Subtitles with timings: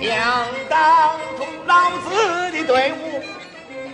[0.00, 3.20] 想当初老子的队伍，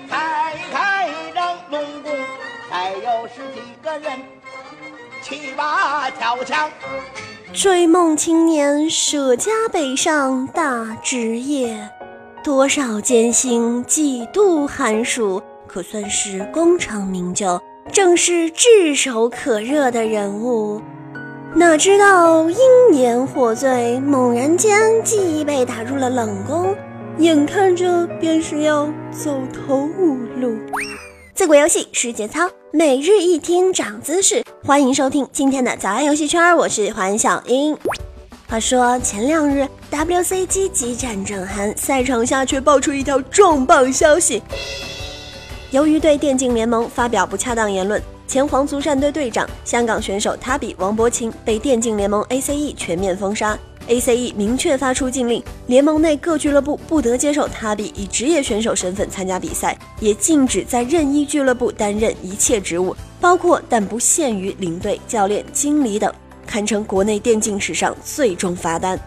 [0.09, 2.12] 才开张龙宫，
[2.69, 4.21] 还有十几个人
[5.22, 6.71] 骑马跳枪。
[7.54, 11.89] 追梦青年舍家北上大职业，
[12.43, 17.59] 多少艰辛几度寒暑，可算是功成名就，
[17.91, 20.82] 正是炙手可热的人物。
[21.57, 22.59] 哪知道英
[22.91, 26.75] 年获罪，猛然间记忆被打入了冷宫，
[27.18, 30.57] 眼看着便是要走投无路。
[31.32, 34.42] 自古游戏是节操，每日一听长姿势。
[34.67, 37.78] 欢迎收听今天的早安游戏圈，我是黄小英。
[38.48, 44.42] 话说前两日 WCG 激战正酣，赛场下却爆出一条重磅消息：
[45.70, 48.02] 由于对电竞联盟发表不恰当言论。
[48.27, 53.56] 前皇族战队队长、香港选手塔比王博清被电竞联盟 ACE 全面封杀。
[53.87, 66.11] ACE 明确发出禁令，联盟内各俱乐部不得接受塔比以职业选手身份参加比赛，也禁止在任意俱乐部担任一切职务，包括但不限于领队、教练、经理等，
[66.47, 68.98] 堪称国内电竞史上最重罚单。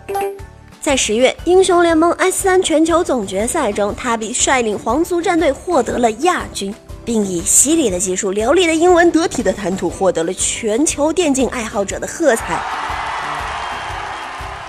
[0.79, 6.73] 在十月，英雄联盟 S 三全球总决赛中，塔比率领皇族战队获得了亚军。
[7.07, 12.61] 并以犀利的技术、流利的英文、得体的谈吐，获得了全球电竞爱好者的喝彩。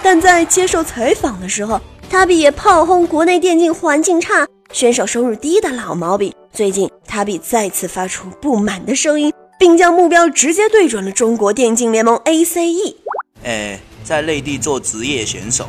[0.04, 6.32] 但在接受采访的时候，塔比也炮轰国内电竞环境差、选手收入低的老毛病。
[6.52, 12.94] 最近，塔比再次发出不满的声音，并将目标直接对准了中国电竞联盟 ACE。
[13.42, 15.68] 哎，在内地做职业选手，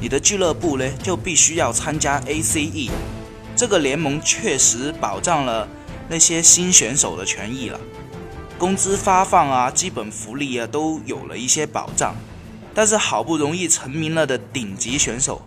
[0.00, 2.90] 你的俱乐部呢就必须要参加 ACE，
[3.56, 5.66] 这个联盟确实保障了。
[6.10, 7.78] 那些新选手的权益了，
[8.58, 12.16] 工资发放啊，基本福利啊，都有了一些保障。
[12.74, 15.40] 但是好不容易成名了的顶级选手，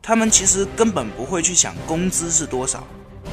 [0.00, 2.86] 他们其实根本不会去想工资是多少，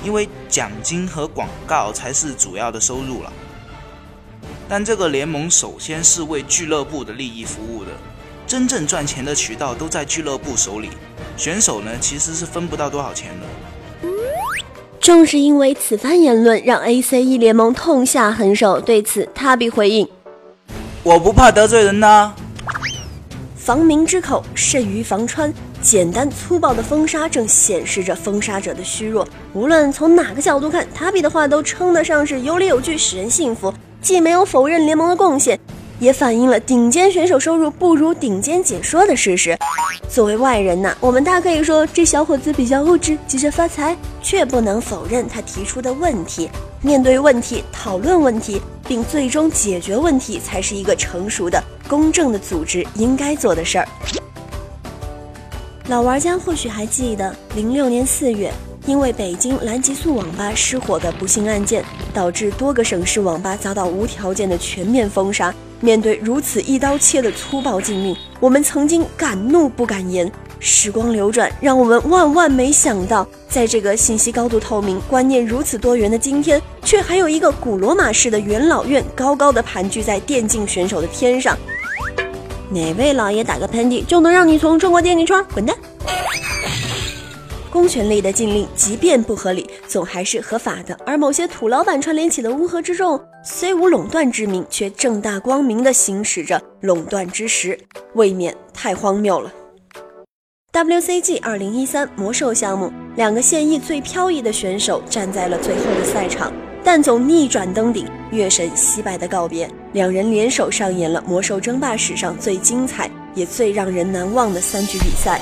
[0.04, 3.32] 因为奖金和广告才是主要的收入了。
[4.68, 7.92] 但这个联盟首先是为俱乐部的利益服务的，
[8.48, 10.90] 真正赚钱的渠道都在俱乐部手里，
[11.38, 13.46] 选手呢其实是分不到多少钱的。
[15.06, 18.82] 正是因为此番言论，让 ACE 联盟痛下狠手。
[18.82, 20.10] 对此，塔比回应
[21.06, 22.34] ：“我不怕得罪人呐。
[23.56, 25.54] 防民之口，甚于防川。
[25.80, 29.28] 简单粗暴的封杀，正显示着封杀者的虚弱。
[29.54, 33.72] 无论从哪个角度看，塔比的话都称得上是有理有据，使人信服。
[34.02, 35.60] 既没有否认联盟的贡献。”
[36.06, 39.58] 也反映了顶尖选手收入不如顶尖解说的事实。
[40.08, 46.48] 作为外人呢，我们大可以说这小伙子比较物质，急着发财，却不能否认他提出的问题。
[46.84, 53.88] 面对问题，讨论问题，并最终解决问题，才是一个成熟的、公正的组织应该做的事儿。
[55.88, 58.54] 老玩家或许还记得，零六年四月，
[58.86, 61.84] 因为北京蓝极速网吧失火的不幸案件，
[62.14, 65.52] 导致多个省市网吧遭到无条件的全面封杀。
[65.82, 70.32] 面对如此一刀切的粗暴禁令，我们曾经敢怒不敢言。
[70.60, 81.56] 时光流转，让我们万万没想到，在这个信息高度透明、观念如此多元的今天，却还有一个古罗马式的元老院高高的盘踞在电竞选手的天上。
[82.72, 85.76] 哪位老爷打个喷嚏，就能让你从中国电竞圈滚蛋？
[87.70, 90.98] 公权力的禁令，即便不合理，总还是合法的。
[91.06, 97.80] 而某些土老板串联起的乌合之众，虽无垄断之名，却正大光明地行使着垄断之实，
[98.16, 99.54] 未免太荒谬了。
[100.74, 106.52] WCG 二零一三魔兽项目，两个现役最飘逸的选手站在了最后的赛场，
[106.84, 109.70] 但总逆转登顶，月神惜败的告别。
[109.94, 115.40] 两人联手上演了魔兽争霸史上最精彩也最让人难忘的三局比赛。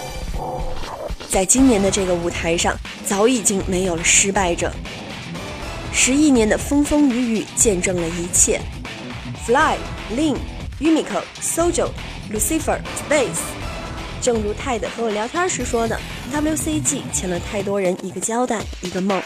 [1.30, 2.76] 在今年的这个舞台上，
[3.06, 4.70] 早已经没有了失败者。
[5.96, 8.60] 十亿年的风风雨雨见证了一切。
[9.46, 9.78] Fly、
[10.18, 10.36] Lin、
[10.82, 11.90] Unico、Sojo、
[12.34, 13.40] Lucifer、Space，
[14.20, 15.98] 正如泰德和我聊天时说的
[16.34, 19.22] ，WCG 欠了太多人一个交代，一个梦。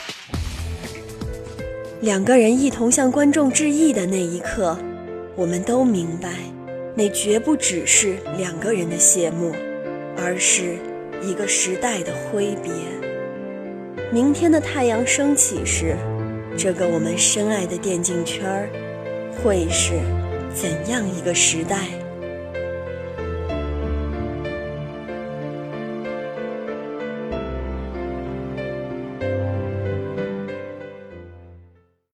[2.01, 4.77] 两个人一同向观众致意的那一刻，
[5.35, 6.29] 我们都明白，
[6.95, 9.55] 那绝不只是两个人的谢幕，
[10.17, 10.77] 而是。
[11.23, 12.71] 一个时代的挥别。
[14.11, 15.97] 明天的太阳升起时，
[16.57, 18.67] 这个我们深爱的电竞圈儿，
[19.37, 19.91] 会是
[20.55, 21.87] 怎样一个时代？